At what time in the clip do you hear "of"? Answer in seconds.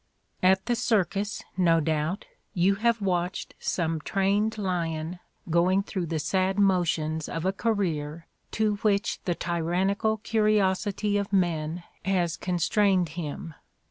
7.29-7.45, 11.19-11.31